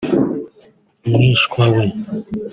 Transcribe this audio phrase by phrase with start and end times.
[1.11, 1.85] mwishywa we